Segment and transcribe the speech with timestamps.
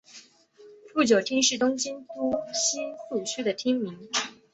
[0.91, 4.09] 富久町是东京都新宿区的町名。